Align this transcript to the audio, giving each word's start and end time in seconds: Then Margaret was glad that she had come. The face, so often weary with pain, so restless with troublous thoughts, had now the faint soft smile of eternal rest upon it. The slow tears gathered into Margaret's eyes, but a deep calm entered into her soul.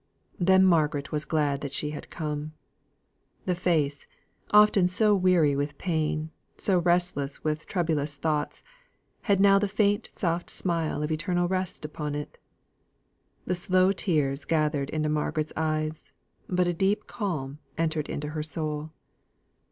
Then 0.39 0.65
Margaret 0.65 1.11
was 1.11 1.25
glad 1.25 1.61
that 1.61 1.73
she 1.73 1.91
had 1.91 2.09
come. 2.09 2.53
The 3.45 3.53
face, 3.53 4.07
so 4.47 4.49
often 4.49 4.87
weary 5.21 5.55
with 5.55 5.77
pain, 5.77 6.31
so 6.57 6.79
restless 6.79 7.43
with 7.43 7.67
troublous 7.67 8.17
thoughts, 8.17 8.63
had 9.29 9.39
now 9.39 9.59
the 9.59 9.67
faint 9.67 10.09
soft 10.11 10.49
smile 10.49 11.03
of 11.03 11.11
eternal 11.11 11.47
rest 11.47 11.85
upon 11.85 12.15
it. 12.15 12.39
The 13.45 13.53
slow 13.53 13.91
tears 13.91 14.43
gathered 14.43 14.89
into 14.89 15.07
Margaret's 15.07 15.53
eyes, 15.55 16.11
but 16.49 16.65
a 16.65 16.73
deep 16.73 17.05
calm 17.05 17.59
entered 17.77 18.09
into 18.09 18.29
her 18.29 18.41
soul. 18.41 18.89